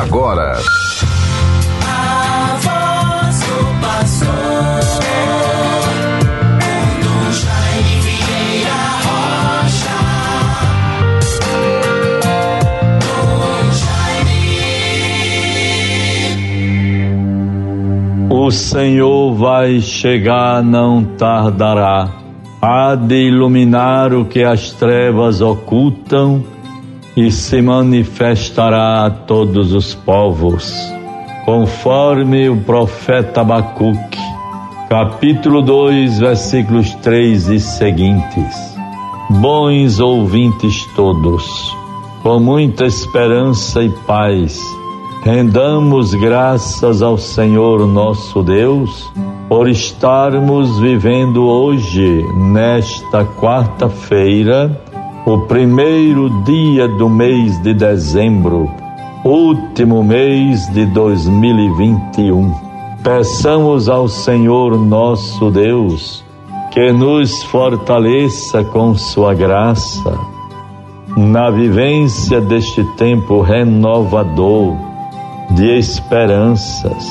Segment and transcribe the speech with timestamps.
[0.00, 0.58] agora.
[18.30, 22.08] O Senhor vai chegar, não tardará.
[22.60, 26.53] Há de iluminar o que as trevas ocultam
[27.16, 30.74] e se manifestará a todos os povos,
[31.44, 34.18] conforme o profeta Abacuque,
[34.88, 38.74] capítulo 2, versículos 3 e seguintes.
[39.30, 41.44] Bons ouvintes todos,
[42.22, 44.60] com muita esperança e paz,
[45.22, 49.10] rendamos graças ao Senhor nosso Deus
[49.48, 54.83] por estarmos vivendo hoje, nesta quarta-feira,
[55.26, 58.70] o primeiro dia do mês de dezembro,
[59.24, 62.52] último mês de 2021.
[63.02, 66.22] Peçamos ao Senhor nosso Deus
[66.70, 70.12] que nos fortaleça com Sua graça
[71.16, 74.76] na vivência deste tempo renovador
[75.52, 77.08] de esperanças,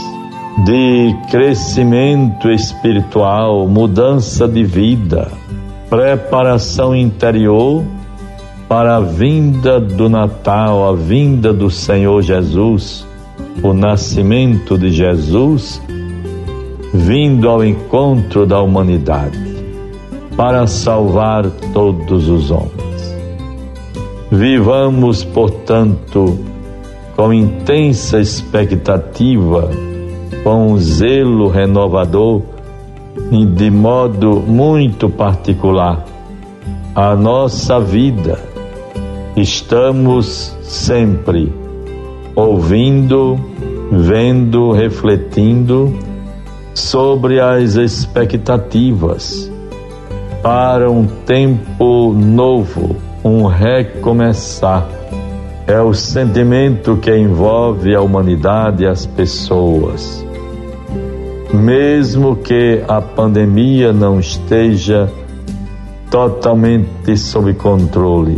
[0.65, 5.31] de crescimento espiritual, mudança de vida,
[5.89, 7.83] preparação interior
[8.67, 13.05] para a vinda do Natal, a vinda do Senhor Jesus,
[13.61, 15.81] o nascimento de Jesus,
[16.93, 19.37] vindo ao encontro da humanidade,
[20.35, 23.15] para salvar todos os homens.
[24.31, 26.39] Vivamos, portanto,
[27.15, 29.69] com intensa expectativa,
[30.43, 32.41] com um zelo renovador
[33.31, 36.03] e de modo muito particular
[36.95, 38.52] a nossa vida
[39.35, 41.51] estamos sempre
[42.35, 43.39] ouvindo,
[43.91, 45.93] vendo, refletindo
[46.73, 49.51] sobre as expectativas
[50.41, 54.87] para um tempo novo, um recomeçar.
[55.65, 60.25] É o sentimento que envolve a humanidade e as pessoas.
[61.53, 65.09] Mesmo que a pandemia não esteja
[66.11, 68.37] totalmente sob controle,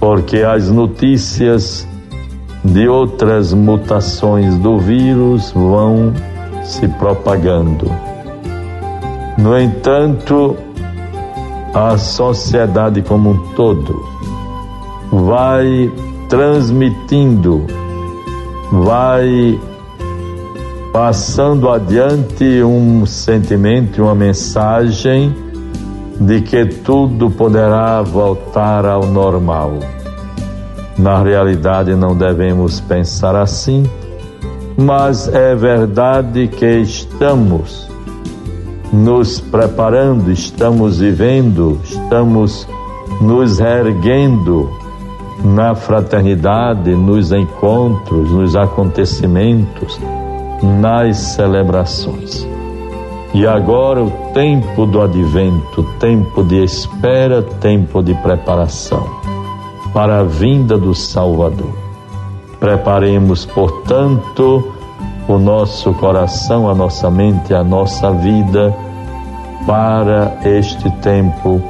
[0.00, 1.86] porque as notícias
[2.64, 6.12] de outras mutações do vírus vão
[6.64, 7.90] se propagando.
[9.38, 10.56] No entanto,
[11.74, 14.02] a sociedade como um todo
[15.12, 15.92] vai
[16.28, 17.66] transmitindo,
[18.72, 19.60] vai
[20.92, 25.34] passando adiante um sentimento, uma mensagem
[26.20, 29.72] de que tudo poderá voltar ao normal.
[30.98, 33.88] Na realidade, não devemos pensar assim,
[34.76, 37.88] mas é verdade que estamos
[38.92, 42.68] nos preparando, estamos vivendo, estamos
[43.20, 44.70] nos erguendo
[45.42, 49.98] na fraternidade, nos encontros, nos acontecimentos,
[50.80, 52.46] nas celebrações.
[53.32, 59.06] E agora o tempo do advento, tempo de espera, tempo de preparação
[59.92, 61.72] para a vinda do Salvador.
[62.58, 64.72] Preparemos, portanto,
[65.28, 68.76] o nosso coração, a nossa mente, a nossa vida
[69.66, 71.62] para este tempo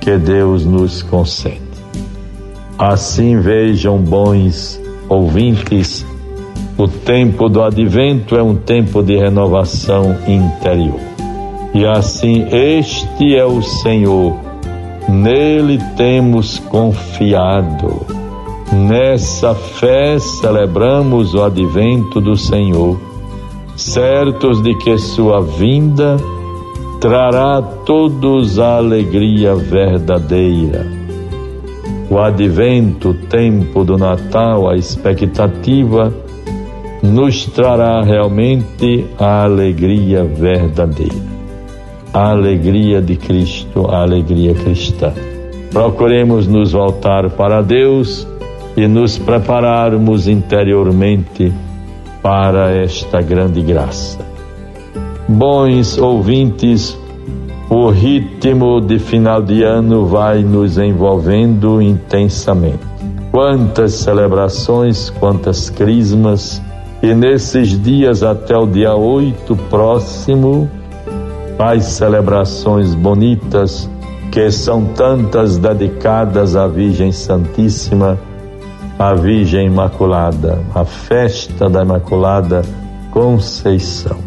[0.00, 1.60] que Deus nos concede.
[2.78, 6.06] Assim vejam, bons ouvintes,
[6.78, 11.00] o tempo do advento é um tempo de renovação interior.
[11.74, 14.36] E assim, este é o Senhor,
[15.08, 18.06] nele temos confiado.
[18.72, 22.98] Nessa fé celebramos o advento do Senhor,
[23.76, 26.16] certos de que sua vinda
[27.00, 30.86] trará a todos a alegria verdadeira.
[32.08, 36.12] O advento, o tempo do Natal, a expectativa,
[37.02, 41.14] nos trará realmente a alegria verdadeira,
[42.14, 45.12] a alegria de Cristo, a alegria cristã.
[45.72, 48.26] Procuremos nos voltar para Deus
[48.76, 51.52] e nos prepararmos interiormente
[52.22, 54.18] para esta grande graça.
[55.28, 56.96] Bons ouvintes,
[57.68, 62.92] o ritmo de final de ano vai nos envolvendo intensamente.
[63.30, 66.62] Quantas celebrações, quantas crismas,
[67.02, 70.70] e nesses dias até o dia 8 próximo,
[71.58, 73.90] as celebrações bonitas,
[74.30, 78.18] que são tantas dedicadas à Virgem Santíssima,
[78.98, 82.62] a Virgem Imaculada, a festa da Imaculada
[83.10, 84.18] Conceição.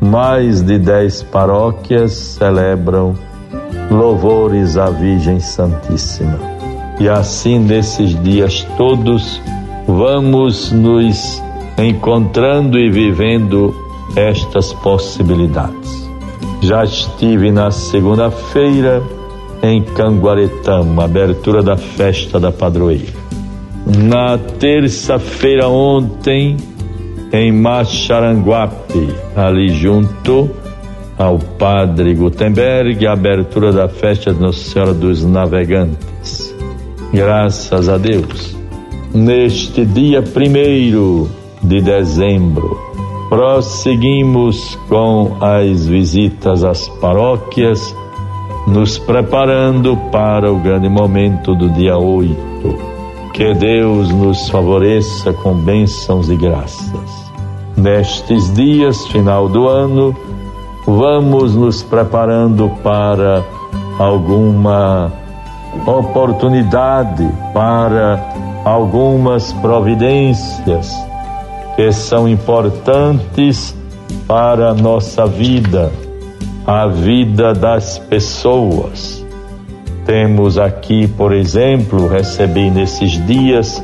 [0.00, 3.14] Mais de dez paróquias celebram
[3.90, 6.38] louvores à Virgem Santíssima.
[6.98, 9.40] E assim, nesses dias todos,
[9.86, 11.42] vamos nos
[11.78, 13.74] encontrando e vivendo
[14.16, 16.10] estas possibilidades.
[16.60, 19.02] Já estive na segunda-feira
[19.62, 23.22] em Canguaretama, abertura da festa da padroeira.
[23.86, 26.56] Na terça-feira ontem,
[27.32, 30.50] em Macharanguape, ali junto
[31.18, 36.54] ao Padre Gutenberg, abertura da festa de Nossa Senhora dos Navegantes.
[37.12, 38.56] Graças a Deus.
[39.14, 41.28] Neste dia primeiro
[41.62, 42.78] de dezembro,
[43.28, 47.94] prosseguimos com as visitas às paróquias,
[48.66, 52.92] nos preparando para o grande momento do dia 8
[53.32, 57.32] que Deus nos favoreça com bênçãos e graças.
[57.76, 60.14] Nestes dias, final do ano,
[60.86, 63.42] vamos nos preparando para
[63.98, 65.10] alguma
[65.86, 68.22] oportunidade, para
[68.64, 70.94] algumas providências
[71.76, 73.76] que são importantes
[74.26, 75.92] para a nossa vida,
[76.66, 79.22] a vida das pessoas
[80.04, 83.82] temos aqui, por exemplo, recebi nesses dias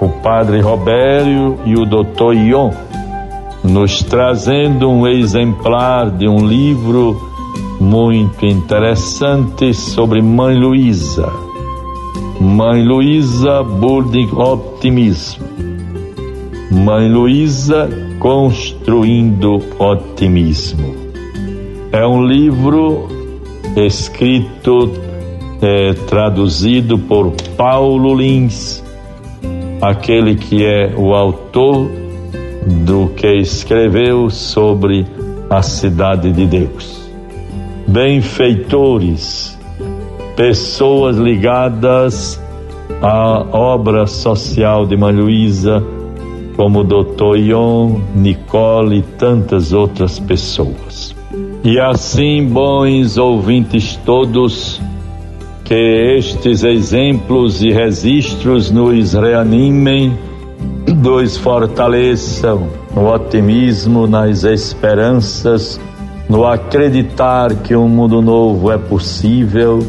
[0.00, 2.34] o Padre Robério e o Dr.
[2.34, 2.70] Ion,
[3.64, 7.16] nos trazendo um exemplar de um livro
[7.80, 11.30] muito interessante sobre Mãe Luísa.
[12.38, 15.69] Mãe Luísa Burding Optimismo.
[16.70, 17.88] Mãe Luísa
[18.20, 20.94] Construindo Otimismo.
[21.90, 23.08] É um livro
[23.76, 24.92] escrito,
[25.60, 28.84] é, traduzido por Paulo Lins,
[29.82, 31.90] aquele que é o autor
[32.84, 35.04] do que escreveu sobre
[35.50, 37.10] a cidade de Deus.
[37.88, 39.58] Benfeitores,
[40.36, 42.40] pessoas ligadas
[43.02, 45.82] à obra social de Manuísa,
[46.56, 47.36] como o Dr.
[47.36, 51.14] Ion, Nicole e tantas outras pessoas.
[51.62, 54.80] E assim, bons ouvintes todos,
[55.64, 55.74] que
[56.18, 60.18] estes exemplos e registros nos reanimem,
[60.88, 65.80] nos fortaleçam no otimismo, nas esperanças,
[66.28, 69.80] no acreditar que um mundo novo é possível,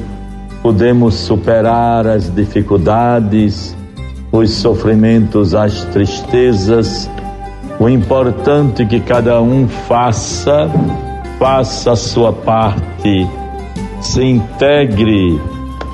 [0.62, 3.76] podemos superar as dificuldades,
[4.32, 7.10] os sofrimentos, as tristezas.
[7.80, 10.70] O importante é que cada um faça
[11.42, 13.28] faça a sua parte,
[14.00, 15.42] se integre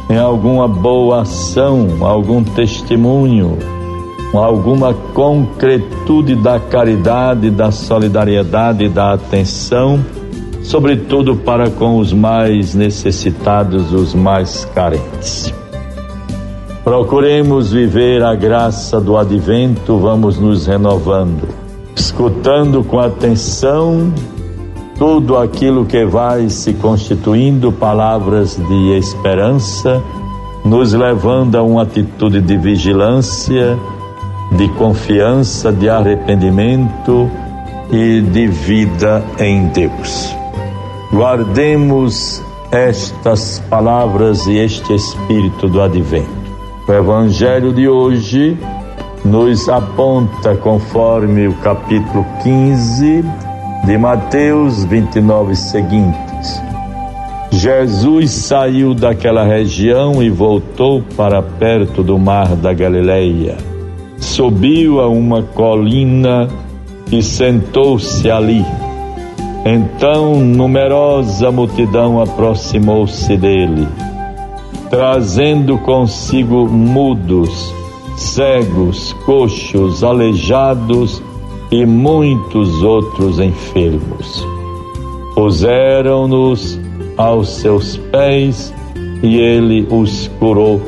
[0.10, 3.58] em alguma boa ação, algum testemunho,
[4.34, 10.04] alguma concretude da caridade, da solidariedade, da atenção,
[10.64, 15.54] sobretudo para com os mais necessitados, os mais carentes.
[16.88, 21.50] Procuremos viver a graça do advento, vamos nos renovando,
[21.94, 24.14] escutando com atenção
[24.98, 30.02] tudo aquilo que vai se constituindo palavras de esperança,
[30.64, 33.78] nos levando a uma atitude de vigilância,
[34.54, 37.30] de confiança, de arrependimento
[37.92, 40.34] e de vida em Deus.
[41.12, 42.42] Guardemos
[42.72, 46.47] estas palavras e este espírito do advento.
[46.88, 48.58] O evangelho de hoje
[49.26, 53.26] nos aponta, conforme o capítulo 15,
[53.86, 56.62] de Mateus 29 seguintes.
[57.52, 63.58] Jesus saiu daquela região e voltou para perto do mar da Galileia.
[64.18, 66.48] Subiu a uma colina
[67.12, 68.66] e sentou-se ali.
[69.66, 73.86] Então numerosa multidão aproximou-se dele,
[74.90, 77.74] trazendo consigo mudos,
[78.16, 81.22] cegos, coxos, aleijados
[81.72, 84.46] e muitos outros enfermos.
[85.36, 86.80] Puseram-nos
[87.18, 88.74] aos seus pés
[89.22, 90.82] e ele os curou,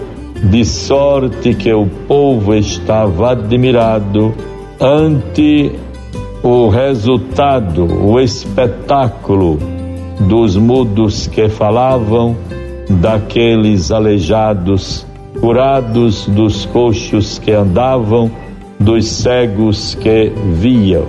[0.50, 4.34] de sorte que o povo estava admirado
[4.80, 5.72] ante
[6.42, 9.60] o resultado, o espetáculo
[10.22, 12.36] dos mudos que falavam,
[12.90, 15.06] daqueles aleijados
[15.40, 18.32] curados, dos coxos que andavam
[18.80, 21.06] dos cegos que viam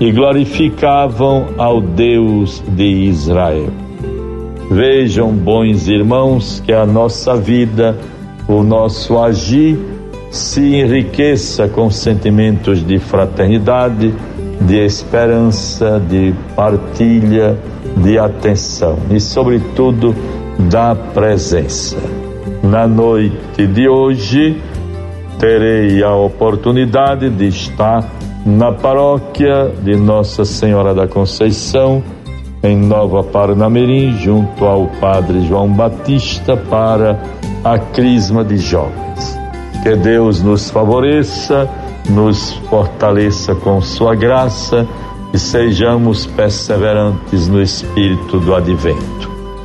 [0.00, 3.70] e glorificavam ao Deus de Israel.
[4.70, 7.96] Vejam, bons irmãos, que a nossa vida,
[8.48, 9.78] o nosso agir,
[10.30, 14.14] se enriqueça com sentimentos de fraternidade,
[14.62, 17.58] de esperança, de partilha,
[17.96, 20.14] de atenção e, sobretudo,
[20.68, 21.96] da presença.
[22.62, 24.60] Na noite de hoje,
[25.38, 28.08] terei a oportunidade de estar
[28.44, 32.02] na paróquia de Nossa Senhora da Conceição,
[32.62, 37.20] em Nova Parnamirim, junto ao Padre João Batista, para
[37.64, 39.38] a Crisma de Jovens.
[39.82, 41.68] Que Deus nos favoreça,
[42.08, 44.86] nos fortaleça com Sua graça
[45.32, 49.31] e sejamos perseverantes no espírito do advento.